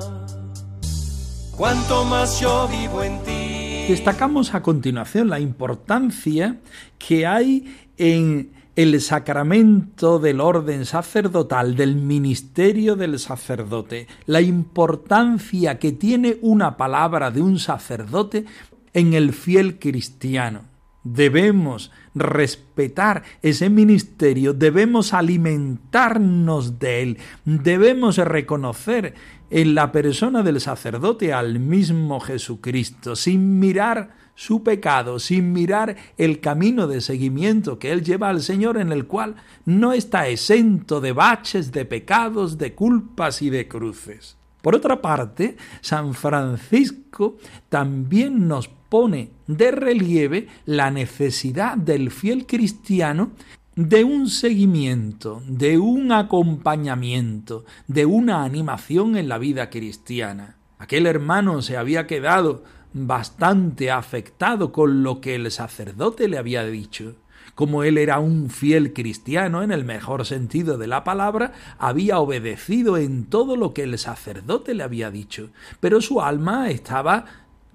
Cuanto 1.58 2.06
más 2.06 2.40
yo 2.40 2.68
vivo 2.68 3.02
en 3.02 3.20
ti. 3.24 3.86
Destacamos 3.88 4.54
a 4.54 4.62
continuación 4.62 5.30
la 5.30 5.40
importancia 5.40 6.58
que 7.00 7.26
hay 7.26 7.76
en 7.98 8.55
el 8.76 9.00
sacramento 9.00 10.20
del 10.20 10.42
orden 10.42 10.86
sacerdotal, 10.86 11.76
del 11.76 11.96
ministerio 11.96 12.96
del 12.96 13.20
sacerdote, 13.20 14.08
la 14.26 14.42
importancia 14.42 15.80
que 15.80 15.94
tiene 15.94 16.38
una 16.42 16.76
palabra 16.76 17.32
de 17.32 17.42
un 17.42 17.58
sacerdote 17.58 18.46
en 18.94 19.14
el 19.14 19.34
fiel 19.34 19.80
cristiano. 19.80 20.64
Debemos 21.04 21.92
respetar 22.16 23.24
ese 23.42 23.70
ministerio, 23.70 24.54
debemos 24.54 25.14
alimentarnos 25.14 26.80
de 26.80 27.04
él, 27.04 27.18
debemos 27.46 28.18
reconocer 28.18 29.14
en 29.52 29.76
la 29.76 29.92
persona 29.92 30.42
del 30.42 30.60
sacerdote 30.60 31.32
al 31.32 31.60
mismo 31.60 32.20
Jesucristo, 32.20 33.16
sin 33.16 33.60
mirar 33.60 34.25
su 34.36 34.64
pecado 34.64 35.18
sin 35.18 35.54
mirar 35.54 35.96
el 36.18 36.40
camino 36.40 36.88
de 36.88 37.02
seguimiento 37.02 37.80
que 37.80 37.92
él 37.92 38.04
lleva 38.04 38.30
al 38.30 38.42
Señor 38.42 38.78
en 38.78 38.92
el 38.92 39.08
cual 39.08 39.36
no 39.66 39.94
está 39.94 40.28
exento 40.28 41.02
de 41.02 41.14
baches, 41.14 41.72
de 41.72 41.86
pecados, 41.86 42.58
de 42.58 42.76
culpas 42.76 43.42
y 43.42 43.50
de 43.50 43.68
cruces. 43.68 44.38
Por 44.62 44.76
otra 44.76 45.02
parte, 45.02 45.58
San 45.82 46.14
Francisco 46.14 47.38
también 47.70 48.48
nos 48.48 48.68
pone 48.68 49.32
de 49.48 49.72
relieve 49.72 50.48
la 50.66 50.92
necesidad 50.92 51.78
del 51.78 52.12
fiel 52.12 52.46
cristiano 52.46 53.32
de 53.76 54.04
un 54.04 54.30
seguimiento, 54.30 55.44
de 55.48 55.78
un 55.78 56.12
acompañamiento, 56.12 57.66
de 57.88 58.06
una 58.06 58.44
animación 58.44 59.18
en 59.18 59.28
la 59.28 59.38
vida 59.38 59.70
cristiana. 59.70 60.56
Aquel 60.80 61.06
hermano 61.06 61.62
se 61.62 61.78
había 61.78 62.08
quedado 62.08 62.64
bastante 62.96 63.92
afectado 63.92 64.72
con 64.72 65.04
lo 65.04 65.20
que 65.20 65.36
el 65.36 65.52
sacerdote 65.52 66.30
le 66.30 66.38
había 66.38 66.66
dicho. 66.66 67.18
Como 67.54 67.84
él 67.84 67.98
era 67.98 68.20
un 68.20 68.50
fiel 68.50 68.94
cristiano 68.94 69.64
en 69.64 69.72
el 69.72 69.84
mejor 69.84 70.26
sentido 70.26 70.78
de 70.78 70.88
la 70.88 71.04
palabra, 71.04 71.52
había 71.78 72.20
obedecido 72.20 72.98
en 72.98 73.26
todo 73.26 73.58
lo 73.58 73.74
que 73.74 73.84
el 73.84 73.98
sacerdote 73.98 74.74
le 74.74 74.84
había 74.84 75.12
dicho, 75.12 75.50
pero 75.82 76.00
su 76.02 76.22
alma 76.22 76.70
estaba 76.70 77.26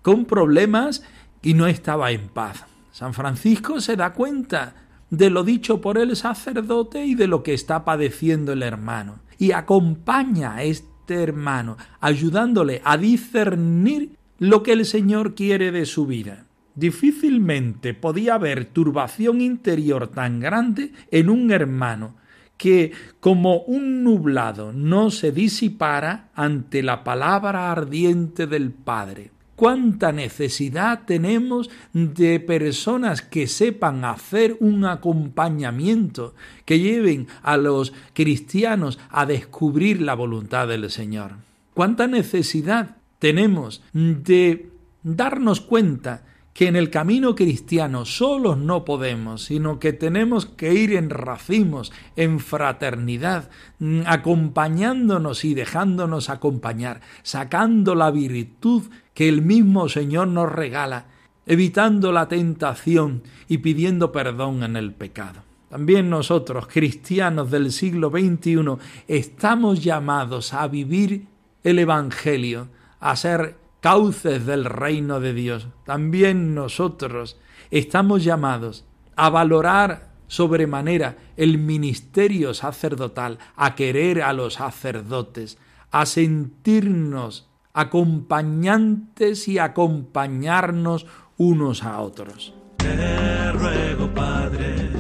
con 0.01 0.25
problemas 0.25 1.03
y 1.43 1.53
no 1.53 1.67
estaba 1.67 2.13
en 2.13 2.29
paz. 2.29 2.65
San 2.91 3.13
Francisco 3.13 3.81
se 3.81 3.97
da 3.97 4.15
cuenta 4.15 4.75
de 5.11 5.29
lo 5.29 5.45
dicho 5.45 5.83
por 5.83 5.99
el 5.99 6.17
sacerdote 6.17 7.05
y 7.05 7.15
de 7.15 7.27
lo 7.27 7.43
que 7.43 7.53
está 7.53 7.85
padeciendo 7.85 8.53
el 8.53 8.63
hermano, 8.63 9.21
y 9.37 9.53
acompaña 9.53 10.55
a 10.55 10.63
este 10.63 11.23
hermano, 11.23 11.77
ayudándole 12.01 12.81
a 12.85 12.97
discernir 12.97 14.20
lo 14.41 14.63
que 14.63 14.73
el 14.73 14.87
Señor 14.87 15.35
quiere 15.35 15.71
de 15.71 15.87
su 15.87 16.07
vida. 16.07 16.47
Difícilmente 16.75 17.95
podía 17.95 18.35
haber 18.35 18.65
turbación 18.65 19.43
interior 19.43 20.09
tan 20.09 20.41
grande 20.41 20.93
en 21.11 21.29
un 21.29 21.53
hermano 21.53 22.17
que 22.57 22.93
como 23.21 23.59
un 23.59 24.03
nublado 24.03 24.73
no 24.73 25.11
se 25.11 25.31
disipara 25.31 26.31
ante 26.35 26.83
la 26.83 27.05
palabra 27.05 27.71
ardiente 27.71 28.47
del 28.47 28.71
Padre. 28.71 29.31
Cuánta 29.57 30.11
necesidad 30.11 31.03
tenemos 31.07 31.69
de 31.93 32.41
personas 32.41 33.21
que 33.21 33.47
sepan 33.47 34.07
hacer 34.07 34.57
un 34.61 34.87
acompañamiento, 34.87 36.35
que 36.65 36.79
lleven 36.79 37.29
a 37.43 37.59
los 37.59 37.93
cristianos 38.15 38.99
a 39.11 39.27
descubrir 39.27 40.01
la 40.01 40.15
voluntad 40.15 40.67
del 40.67 40.91
Señor. 40.91 41.33
Cuánta 41.75 42.07
necesidad 42.07 42.97
tenemos 43.21 43.83
de 43.93 44.71
darnos 45.05 45.61
cuenta 45.61 46.25
que 46.53 46.67
en 46.67 46.75
el 46.75 46.91
camino 46.91 47.37
cristiano 47.37 48.05
solos 48.05 48.59
no 48.59 48.85
podemos, 48.85 49.45
sino 49.45 49.79
que 49.79 49.93
tenemos 49.93 50.47
que 50.47 50.75
ir 50.75 50.95
en 50.95 51.09
racimos, 51.09 51.93
en 52.17 52.41
fraternidad, 52.41 53.51
mm, 53.79 54.01
acompañándonos 54.07 55.45
y 55.45 55.55
dejándonos 55.55 56.29
acompañar, 56.29 57.01
sacando 57.23 57.95
la 57.95 58.11
virtud 58.11 58.83
que 59.15 59.29
el 59.29 59.43
mismo 59.43 59.89
Señor 59.89 60.29
nos 60.29 60.51
regala, 60.51 61.07
evitando 61.47 62.11
la 62.11 62.27
tentación 62.29 63.23
y 63.49 63.59
pidiendo 63.59 64.13
perdón 64.13 64.63
en 64.63 64.77
el 64.77 64.93
pecado. 64.93 65.43
También 65.69 66.11
nosotros, 66.11 66.67
cristianos 66.67 67.51
del 67.51 67.71
siglo 67.71 68.11
XXI, 68.11 68.77
estamos 69.07 69.85
llamados 69.85 70.53
a 70.53 70.67
vivir 70.67 71.27
el 71.63 71.79
Evangelio, 71.79 72.69
a 73.01 73.17
ser 73.17 73.57
cauces 73.81 74.47
del 74.47 74.65
reino 74.65 75.21
de 75.21 75.33
Dios. 75.33 75.69
También 75.85 76.55
nosotros 76.55 77.39
estamos 77.71 78.23
llamados 78.23 78.85
a 79.17 79.31
valorar 79.31 80.11
sobremanera 80.29 81.17
el 81.37 81.59
ministerio 81.59 82.55
sacerdotal, 82.55 83.39
a 83.57 83.75
querer 83.75 84.23
a 84.23 84.33
los 84.33 84.55
sacerdotes, 84.55 85.59
a 85.91 86.07
sentirnos 86.07 87.49
acompañantes 87.73 89.49
y 89.49 89.59
acompañarnos 89.59 91.07
unos 91.37 91.83
a 91.83 92.01
otros. 92.01 92.55
Te 92.77 93.53
ruego, 93.53 94.09
Padre, 94.15 94.91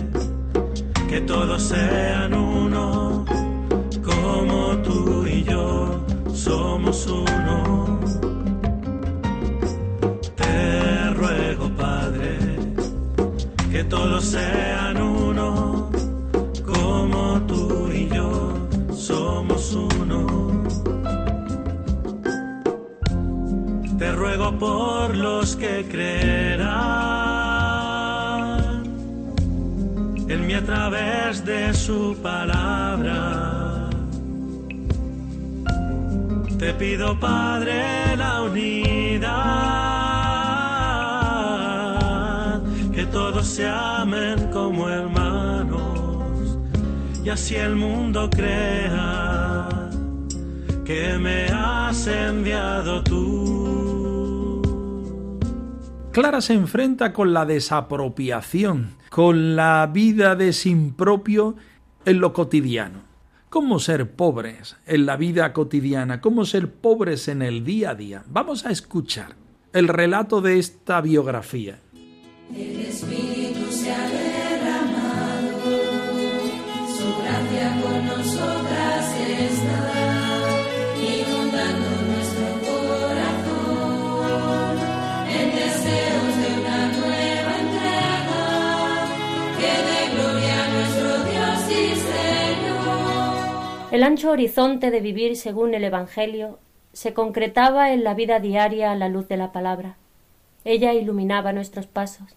que 1.09 1.21
todos 1.21 1.63
sean 1.63 2.35
somos 6.45 7.07
uno 7.07 8.01
que 13.71 13.85
todos 13.85 14.25
sean 14.25 15.01
uno, 15.01 15.91
como 16.67 17.41
tú 17.47 17.89
y 17.93 18.09
yo 18.09 18.53
somos 18.93 19.75
uno. 19.75 20.65
Te 23.99 24.13
ruego 24.13 24.59
por 24.59 25.17
los 25.17 25.57
que 25.57 25.87
creerán 25.89 26.71
en 30.29 30.47
mí 30.47 30.55
a 30.55 30.65
través 30.65 31.45
de 31.45 31.73
su 31.75 32.17
palabra. 32.23 33.60
Te 36.61 36.73
pido, 36.75 37.19
Padre, 37.19 38.17
la 38.17 38.43
unidad 38.43 39.81
todos 43.11 43.47
se 43.47 43.67
amen 43.67 44.51
como 44.53 44.89
hermanos 44.89 46.59
y 47.25 47.29
así 47.29 47.57
el 47.57 47.77
mundo 47.77 48.31
crea 48.31 49.69
que 50.85 51.19
me 51.19 51.47
has 51.47 52.07
enviado 52.07 53.03
tú. 53.03 54.63
Clara 56.13 56.41
se 56.41 56.55
enfrenta 56.55 57.13
con 57.13 57.33
la 57.33 57.45
desapropiación, 57.47 58.97
con 59.11 59.55
la 59.57 59.89
vida 59.93 60.35
de 60.35 60.53
sin 60.53 60.95
propio 60.95 61.57
en 62.05 62.21
lo 62.21 62.33
cotidiano. 62.33 63.10
¿Cómo 63.51 63.81
ser 63.81 64.13
pobres 64.13 64.77
en 64.87 65.07
la 65.07 65.17
vida 65.17 65.53
cotidiana? 65.53 66.21
¿Cómo 66.21 66.45
ser 66.45 66.71
pobres 66.71 67.27
en 67.27 67.43
el 67.43 67.65
día 67.65 67.91
a 67.91 67.95
día? 67.97 68.23
Vamos 68.29 68.65
a 68.65 68.71
escuchar 68.71 69.35
el 69.73 69.89
relato 69.89 70.41
de 70.41 70.61
esta 70.61 71.01
biografía. 71.01 71.81
El 93.91 94.05
ancho 94.05 94.31
horizonte 94.31 94.93
de 94.93 95.01
vivir 95.01 95.37
según 95.37 95.75
el 95.75 95.83
Evangelio 95.83 96.61
se 96.93 97.13
concretaba 97.13 97.91
en 97.91 98.05
la 98.05 98.15
vida 98.15 98.39
diaria 98.39 98.93
a 98.93 98.95
la 98.95 99.09
luz 99.09 99.27
de 99.27 99.37
la 99.37 99.51
palabra. 99.51 99.97
Ella 100.65 100.93
iluminaba 100.95 101.53
nuestros 101.53 101.89
pasos. 101.89 102.37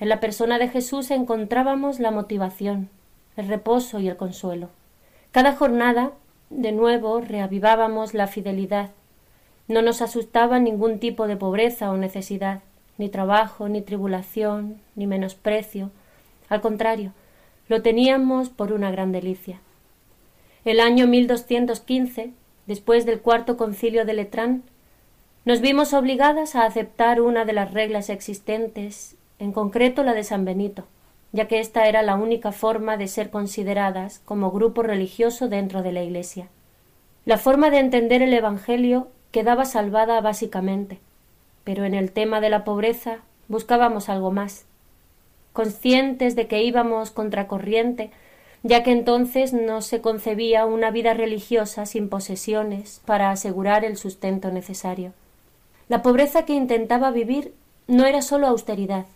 En 0.00 0.08
la 0.08 0.18
persona 0.18 0.58
de 0.58 0.68
Jesús 0.68 1.12
encontrábamos 1.12 2.00
la 2.00 2.10
motivación, 2.10 2.88
el 3.36 3.46
reposo 3.46 4.00
y 4.00 4.08
el 4.08 4.16
consuelo. 4.16 4.70
Cada 5.30 5.54
jornada, 5.54 6.10
de 6.48 6.72
nuevo, 6.72 7.20
reavivábamos 7.20 8.12
la 8.12 8.26
fidelidad. 8.26 8.90
No 9.68 9.82
nos 9.82 10.02
asustaba 10.02 10.58
ningún 10.58 10.98
tipo 10.98 11.28
de 11.28 11.36
pobreza 11.36 11.92
o 11.92 11.96
necesidad, 11.96 12.62
ni 12.98 13.08
trabajo, 13.08 13.68
ni 13.68 13.82
tribulación, 13.82 14.80
ni 14.96 15.06
menosprecio. 15.06 15.92
Al 16.48 16.60
contrario, 16.60 17.12
lo 17.68 17.82
teníamos 17.82 18.48
por 18.48 18.72
una 18.72 18.90
gran 18.90 19.12
delicia. 19.12 19.60
El 20.64 20.80
año 20.80 21.06
1215, 21.06 22.32
después 22.66 23.06
del 23.06 23.20
cuarto 23.20 23.56
concilio 23.56 24.04
de 24.04 24.12
Letrán, 24.12 24.62
nos 25.46 25.62
vimos 25.62 25.94
obligadas 25.94 26.54
a 26.54 26.66
aceptar 26.66 27.22
una 27.22 27.46
de 27.46 27.54
las 27.54 27.72
reglas 27.72 28.10
existentes 28.10 29.16
en 29.38 29.52
concreto 29.52 30.04
la 30.04 30.12
de 30.12 30.22
San 30.22 30.44
Benito, 30.44 30.84
ya 31.32 31.48
que 31.48 31.60
esta 31.60 31.88
era 31.88 32.02
la 32.02 32.16
única 32.16 32.52
forma 32.52 32.98
de 32.98 33.08
ser 33.08 33.30
consideradas 33.30 34.20
como 34.26 34.50
grupo 34.50 34.82
religioso 34.82 35.48
dentro 35.48 35.82
de 35.82 35.92
la 35.92 36.02
Iglesia. 36.02 36.48
La 37.24 37.38
forma 37.38 37.70
de 37.70 37.78
entender 37.78 38.20
el 38.20 38.34
Evangelio 38.34 39.08
quedaba 39.30 39.64
salvada 39.64 40.20
básicamente, 40.20 40.98
pero 41.64 41.84
en 41.84 41.94
el 41.94 42.12
tema 42.12 42.42
de 42.42 42.50
la 42.50 42.64
pobreza 42.64 43.20
buscábamos 43.48 44.10
algo 44.10 44.30
más. 44.30 44.66
Conscientes 45.54 46.36
de 46.36 46.48
que 46.48 46.62
íbamos 46.62 47.10
contracorriente, 47.12 48.10
ya 48.62 48.82
que 48.82 48.92
entonces 48.92 49.52
no 49.52 49.80
se 49.80 50.00
concebía 50.00 50.66
una 50.66 50.90
vida 50.90 51.14
religiosa 51.14 51.86
sin 51.86 52.08
posesiones 52.08 53.00
para 53.06 53.30
asegurar 53.30 53.84
el 53.84 53.96
sustento 53.96 54.50
necesario. 54.50 55.12
La 55.88 56.02
pobreza 56.02 56.44
que 56.44 56.54
intentaba 56.54 57.10
vivir 57.10 57.54
no 57.86 58.04
era 58.04 58.22
sólo 58.22 58.46
austeridad, 58.46 59.06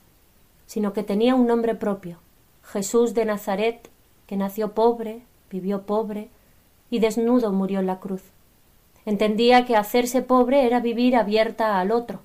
sino 0.66 0.92
que 0.92 1.02
tenía 1.02 1.34
un 1.34 1.46
nombre 1.46 1.74
propio, 1.74 2.18
Jesús 2.64 3.14
de 3.14 3.26
Nazaret, 3.26 3.88
que 4.26 4.36
nació 4.36 4.72
pobre, 4.72 5.20
vivió 5.50 5.82
pobre 5.82 6.28
y 6.90 6.98
desnudo 6.98 7.52
murió 7.52 7.80
en 7.80 7.86
la 7.86 8.00
cruz. 8.00 8.22
Entendía 9.06 9.66
que 9.66 9.76
hacerse 9.76 10.22
pobre 10.22 10.64
era 10.64 10.80
vivir 10.80 11.14
abierta 11.16 11.78
al 11.78 11.92
otro. 11.92 12.20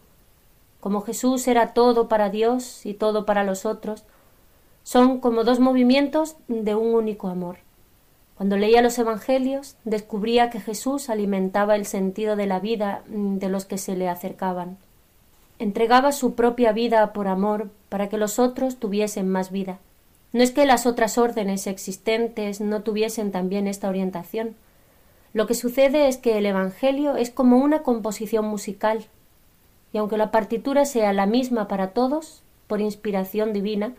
Como 0.79 1.01
Jesús 1.01 1.47
era 1.47 1.73
todo 1.73 2.07
para 2.07 2.29
Dios 2.29 2.85
y 2.85 2.93
todo 2.93 3.25
para 3.25 3.43
los 3.43 3.65
otros, 3.65 4.03
son 4.83 5.19
como 5.19 5.43
dos 5.43 5.59
movimientos 5.59 6.37
de 6.47 6.75
un 6.75 6.93
único 6.95 7.27
amor. 7.27 7.57
Cuando 8.35 8.55
leía 8.55 8.81
los 8.81 8.97
Evangelios, 8.97 9.75
descubría 9.83 10.49
que 10.49 10.61
Jesús 10.61 11.09
alimentaba 11.09 11.75
el 11.75 11.85
sentido 11.85 12.35
de 12.37 12.47
la 12.47 12.59
vida 12.59 13.03
de 13.07 13.49
los 13.49 13.65
que 13.65 13.77
se 13.77 13.95
le 13.97 14.07
acercaban. 14.07 14.77
entregaba 15.59 16.13
su 16.13 16.35
propia 16.35 16.71
vida 16.71 17.11
por 17.13 17.27
amor 17.27 17.69
para 17.89 18.07
que 18.07 18.17
los 18.17 18.39
otros 18.39 18.77
tuviesen 18.77 19.29
más 19.29 19.51
vida. 19.51 19.79
No 20.31 20.41
es 20.41 20.51
que 20.51 20.65
las 20.65 20.85
otras 20.85 21.17
órdenes 21.17 21.67
existentes 21.67 22.61
no 22.61 22.81
tuviesen 22.81 23.31
también 23.31 23.67
esta 23.67 23.89
orientación. 23.89 24.55
Lo 25.33 25.45
que 25.47 25.53
sucede 25.53 26.07
es 26.07 26.17
que 26.17 26.37
el 26.37 26.45
Evangelio 26.45 27.17
es 27.17 27.29
como 27.29 27.57
una 27.57 27.83
composición 27.83 28.45
musical, 28.45 29.05
y 29.91 29.97
aunque 29.97 30.17
la 30.17 30.31
partitura 30.31 30.85
sea 30.85 31.13
la 31.13 31.25
misma 31.25 31.67
para 31.67 31.89
todos, 31.89 32.41
por 32.67 32.79
inspiración 32.79 33.53
divina, 33.53 33.93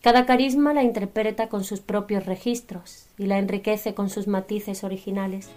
cada 0.00 0.26
carisma 0.26 0.74
la 0.74 0.82
interpreta 0.82 1.48
con 1.48 1.64
sus 1.64 1.80
propios 1.80 2.26
registros 2.26 3.08
y 3.18 3.26
la 3.26 3.38
enriquece 3.38 3.94
con 3.94 4.10
sus 4.10 4.28
matices 4.28 4.84
originales. 4.84 5.50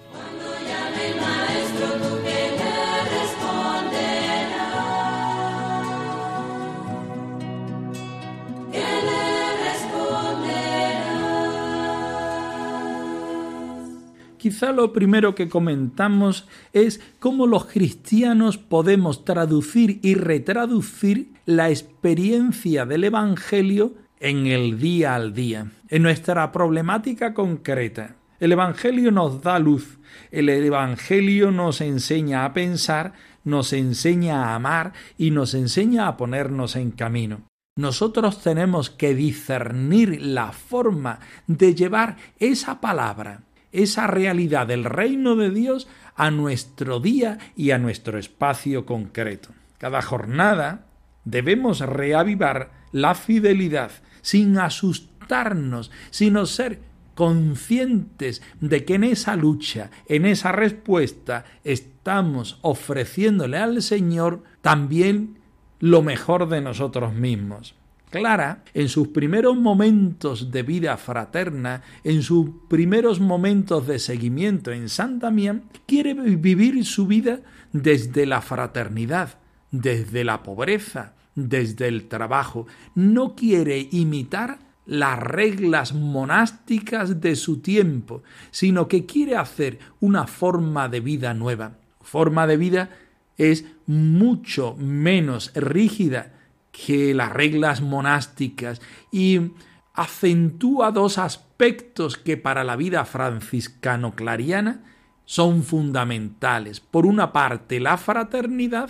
Quizá 14.42 14.72
lo 14.72 14.92
primero 14.92 15.36
que 15.36 15.50
comentamos 15.50 16.48
es 16.74 17.00
cómo 17.20 17.46
los 17.46 17.66
cristianos 17.66 18.58
podemos 18.58 19.24
traducir 19.24 20.00
y 20.02 20.16
retraducir 20.16 21.32
la 21.46 21.70
experiencia 21.70 22.88
del 22.88 23.04
Evangelio 23.04 24.01
en 24.22 24.46
el 24.46 24.80
día 24.80 25.16
al 25.16 25.34
día, 25.34 25.72
en 25.90 26.04
nuestra 26.04 26.52
problemática 26.52 27.34
concreta. 27.34 28.16
El 28.40 28.52
Evangelio 28.52 29.12
nos 29.12 29.42
da 29.42 29.58
luz, 29.58 29.98
el 30.30 30.48
Evangelio 30.48 31.52
nos 31.52 31.82
enseña 31.82 32.46
a 32.46 32.54
pensar, 32.54 33.14
nos 33.44 33.74
enseña 33.74 34.46
a 34.46 34.56
amar 34.56 34.94
y 35.18 35.32
nos 35.32 35.56
enseña 35.56 36.08
a 36.08 36.18
ponernos 36.18 36.76
en 36.76 36.92
camino. 36.92 37.42
Nosotros 37.76 38.44
tenemos 38.44 38.92
que 38.92 39.16
discernir 39.16 40.22
la 40.22 40.52
forma 40.52 41.20
de 41.48 41.74
llevar 41.74 42.18
esa 42.38 42.80
palabra, 42.80 43.42
esa 43.72 44.06
realidad 44.06 44.68
del 44.68 44.84
reino 44.84 45.36
de 45.36 45.50
Dios 45.50 45.88
a 46.16 46.30
nuestro 46.30 47.00
día 47.00 47.40
y 47.56 47.72
a 47.72 47.80
nuestro 47.80 48.20
espacio 48.20 48.86
concreto. 48.86 49.50
Cada 49.80 50.04
jornada 50.04 50.86
debemos 51.26 51.80
reavivar 51.80 52.70
la 52.92 53.16
fidelidad 53.16 53.92
sin 54.22 54.58
asustarnos, 54.58 55.92
sino 56.10 56.46
ser 56.46 56.80
conscientes 57.16 58.42
de 58.60 58.86
que 58.86 58.96
en 58.96 59.04
esa 59.04 59.36
lucha, 59.36 59.92
en 60.08 60.26
esa 60.26 60.52
respuesta, 60.52 61.46
estamos 61.64 62.58
ofreciéndole 62.62 63.58
al 63.58 63.82
Señor 63.82 64.44
también 64.62 65.40
lo 65.80 66.02
mejor 66.02 66.50
de 66.50 66.62
nosotros 66.62 67.14
mismos. 67.14 67.76
Clara, 68.12 68.64
en 68.74 68.90
sus 68.90 69.08
primeros 69.08 69.56
momentos 69.56 70.52
de 70.52 70.64
vida 70.64 70.98
fraterna, 70.98 71.82
en 72.04 72.24
sus 72.24 72.50
primeros 72.68 73.22
momentos 73.22 73.88
de 73.88 74.00
seguimiento 74.00 74.72
en 74.72 74.90
Santa 74.90 75.32
Mía, 75.32 75.62
quiere 75.88 76.14
vivir 76.14 76.84
su 76.86 77.08
vida 77.08 77.40
desde 77.72 78.26
la 78.26 78.42
fraternidad, 78.42 79.38
desde 79.72 80.26
la 80.26 80.44
pobreza, 80.44 81.14
desde 81.36 81.88
el 81.88 82.08
trabajo. 82.08 82.68
No 82.96 83.36
quiere 83.36 83.88
imitar 83.92 84.60
las 84.86 85.20
reglas 85.20 85.94
monásticas 85.94 87.22
de 87.22 87.36
su 87.36 87.62
tiempo, 87.62 88.24
sino 88.50 88.88
que 88.88 89.06
quiere 89.06 89.38
hacer 89.38 89.80
una 90.00 90.28
forma 90.28 90.90
de 90.90 91.00
vida 91.00 91.34
nueva. 91.34 91.78
Forma 92.02 92.48
de 92.48 92.58
vida 92.58 92.90
es 93.38 93.66
mucho 93.86 94.76
menos 94.78 95.52
rígida 95.54 96.34
que 96.72 97.14
las 97.14 97.32
reglas 97.32 97.82
monásticas 97.82 98.82
y 99.12 99.52
acentúa 99.94 100.92
dos 100.92 101.18
aspectos 101.18 102.18
que 102.18 102.38
para 102.38 102.64
la 102.64 102.76
vida 102.76 103.06
franciscano-clariana 103.06 104.84
son 105.26 105.64
fundamentales. 105.64 106.80
Por 106.80 107.06
una 107.06 107.32
parte, 107.32 107.80
la 107.80 107.98
fraternidad, 107.98 108.90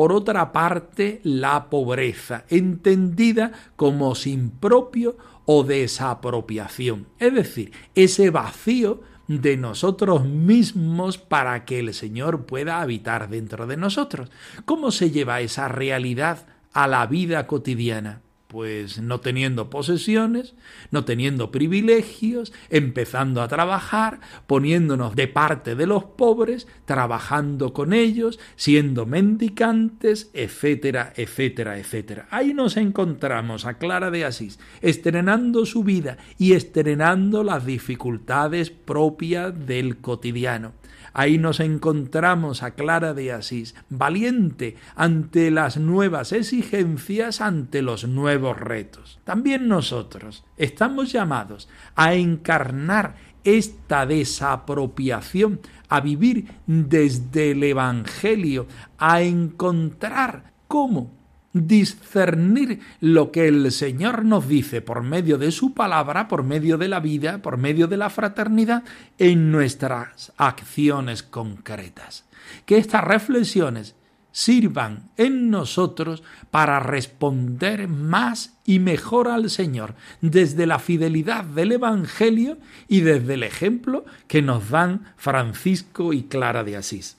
por 0.00 0.14
otra 0.14 0.50
parte, 0.50 1.20
la 1.24 1.68
pobreza, 1.68 2.46
entendida 2.48 3.52
como 3.76 4.14
sin 4.14 4.48
propio 4.48 5.18
o 5.44 5.62
desapropiación, 5.62 7.08
es 7.18 7.34
decir, 7.34 7.72
ese 7.94 8.30
vacío 8.30 9.02
de 9.28 9.58
nosotros 9.58 10.24
mismos 10.24 11.18
para 11.18 11.66
que 11.66 11.80
el 11.80 11.92
Señor 11.92 12.46
pueda 12.46 12.80
habitar 12.80 13.28
dentro 13.28 13.66
de 13.66 13.76
nosotros. 13.76 14.30
¿Cómo 14.64 14.90
se 14.90 15.10
lleva 15.10 15.42
esa 15.42 15.68
realidad 15.68 16.46
a 16.72 16.88
la 16.88 17.04
vida 17.04 17.46
cotidiana? 17.46 18.22
Pues 18.50 19.00
no 19.00 19.20
teniendo 19.20 19.70
posesiones, 19.70 20.54
no 20.90 21.04
teniendo 21.04 21.52
privilegios, 21.52 22.52
empezando 22.68 23.42
a 23.42 23.48
trabajar, 23.48 24.18
poniéndonos 24.48 25.14
de 25.14 25.28
parte 25.28 25.76
de 25.76 25.86
los 25.86 26.02
pobres, 26.02 26.66
trabajando 26.84 27.72
con 27.72 27.92
ellos, 27.92 28.40
siendo 28.56 29.06
mendicantes, 29.06 30.32
etcétera, 30.34 31.12
etcétera, 31.14 31.78
etcétera. 31.78 32.26
Ahí 32.32 32.52
nos 32.52 32.76
encontramos 32.76 33.66
a 33.66 33.74
Clara 33.74 34.10
de 34.10 34.24
Asís, 34.24 34.58
estrenando 34.80 35.64
su 35.64 35.84
vida 35.84 36.18
y 36.36 36.54
estrenando 36.54 37.44
las 37.44 37.64
dificultades 37.64 38.70
propias 38.70 39.64
del 39.64 39.98
cotidiano. 39.98 40.72
Ahí 41.12 41.38
nos 41.38 41.60
encontramos 41.60 42.62
a 42.62 42.72
Clara 42.72 43.14
de 43.14 43.32
Asís, 43.32 43.74
valiente 43.88 44.76
ante 44.94 45.50
las 45.50 45.76
nuevas 45.76 46.32
exigencias, 46.32 47.40
ante 47.40 47.82
los 47.82 48.06
nuevos 48.06 48.58
retos. 48.58 49.18
También 49.24 49.68
nosotros 49.68 50.44
estamos 50.56 51.12
llamados 51.12 51.68
a 51.94 52.14
encarnar 52.14 53.16
esta 53.44 54.06
desapropiación, 54.06 55.60
a 55.88 56.00
vivir 56.00 56.46
desde 56.66 57.52
el 57.52 57.62
Evangelio, 57.62 58.66
a 58.98 59.22
encontrar 59.22 60.52
cómo 60.68 61.19
discernir 61.52 62.80
lo 63.00 63.32
que 63.32 63.48
el 63.48 63.70
Señor 63.72 64.24
nos 64.24 64.46
dice 64.48 64.82
por 64.82 65.02
medio 65.02 65.38
de 65.38 65.50
su 65.50 65.74
palabra, 65.74 66.28
por 66.28 66.44
medio 66.44 66.78
de 66.78 66.88
la 66.88 67.00
vida, 67.00 67.42
por 67.42 67.56
medio 67.56 67.88
de 67.88 67.96
la 67.96 68.10
fraternidad, 68.10 68.84
en 69.18 69.50
nuestras 69.50 70.32
acciones 70.36 71.22
concretas. 71.22 72.24
Que 72.66 72.78
estas 72.78 73.04
reflexiones 73.04 73.94
sirvan 74.32 75.10
en 75.16 75.50
nosotros 75.50 76.22
para 76.50 76.78
responder 76.78 77.88
más 77.88 78.58
y 78.64 78.78
mejor 78.78 79.28
al 79.28 79.50
Señor 79.50 79.94
desde 80.20 80.66
la 80.66 80.78
fidelidad 80.78 81.44
del 81.44 81.72
Evangelio 81.72 82.58
y 82.86 83.00
desde 83.00 83.34
el 83.34 83.42
ejemplo 83.42 84.04
que 84.28 84.40
nos 84.40 84.70
dan 84.70 85.12
Francisco 85.16 86.12
y 86.12 86.24
Clara 86.24 86.62
de 86.62 86.76
Asís. 86.76 87.18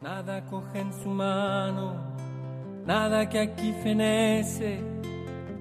Nada 0.00 0.44
coge 0.46 0.80
en 0.80 0.92
su 0.92 1.08
mano 1.08 2.33
nada 2.86 3.28
que 3.28 3.38
aquí 3.38 3.74
fenece, 3.82 4.80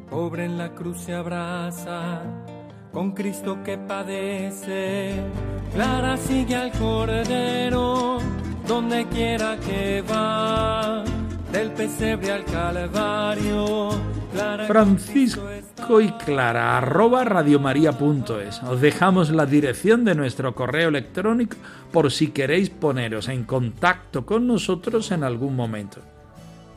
pobre 0.09 0.45
en 0.45 0.57
la 0.57 0.73
cruz 0.73 0.99
se 1.01 1.13
abraza, 1.13 2.21
con 2.91 3.12
Cristo 3.12 3.63
que 3.63 3.77
padece. 3.77 5.13
Clara 5.73 6.17
sigue 6.17 6.55
al 6.55 6.71
Cordero, 6.71 8.19
donde 8.67 9.05
quiera 9.07 9.57
que 9.57 10.01
va, 10.01 11.03
del 11.51 11.71
pesebre 11.71 12.31
al 12.31 12.45
Calvario. 12.45 13.89
Francisco 14.67 16.01
y 16.01 16.12
Clara, 16.13 16.77
arroba 16.77 17.23
radiomaria.es. 17.23 18.63
Os 18.63 18.81
dejamos 18.81 19.29
la 19.29 19.45
dirección 19.45 20.05
de 20.05 20.15
nuestro 20.15 20.55
correo 20.55 20.89
electrónico 20.89 21.57
por 21.91 22.12
si 22.12 22.29
queréis 22.29 22.69
poneros 22.69 23.29
en 23.29 23.43
contacto 23.43 24.25
con 24.25 24.47
nosotros 24.47 25.12
en 25.12 25.23
algún 25.23 25.55
momento. 25.55 26.01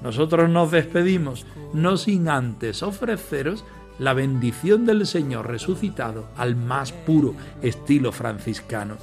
Nosotros 0.03 0.49
nos 0.51 0.71
despedimos, 0.71 1.47
no 1.73 1.97
sin 1.97 2.29
antes 2.29 2.83
ofreceros 2.83 3.65
la 3.99 4.13
bendición 4.13 4.85
del 4.85 5.07
Señor 5.07 5.49
resucitado 5.49 6.27
al 6.37 6.55
más 6.55 6.93
puro 6.93 7.35
estilo 7.63 8.13
franciscano. 8.13 8.97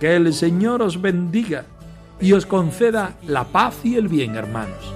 Que 0.00 0.16
el 0.16 0.32
Señor 0.34 0.82
os 0.82 1.00
bendiga 1.00 1.64
y 2.20 2.32
os 2.32 2.46
conceda 2.46 3.14
la 3.26 3.44
paz 3.44 3.84
y 3.84 3.96
el 3.96 4.08
bien, 4.08 4.34
hermanos. 4.34 4.92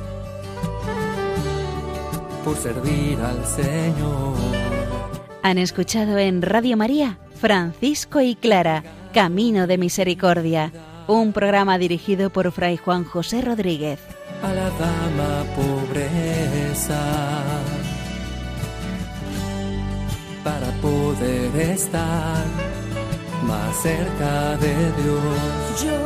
Por 2.44 2.56
servir 2.56 3.18
al 3.20 3.44
Señor. 3.44 4.34
Han 5.44 5.58
escuchado 5.58 6.18
en 6.18 6.42
Radio 6.42 6.76
María 6.76 7.18
Francisco 7.40 8.20
y 8.20 8.36
Clara, 8.36 8.84
Camino 9.12 9.66
de 9.66 9.78
Misericordia, 9.78 10.72
un 11.08 11.32
programa 11.32 11.78
dirigido 11.78 12.30
por 12.30 12.50
Fray 12.52 12.76
Juan 12.76 13.04
José 13.04 13.42
Rodríguez 13.42 14.00
a 14.42 14.52
la 14.52 14.68
dama 14.70 15.44
pobreza 15.56 17.00
para 20.42 20.68
poder 20.80 21.70
estar 21.70 22.44
más 23.46 23.76
cerca 23.82 24.56
de 24.56 24.74
Dios. 25.02 26.01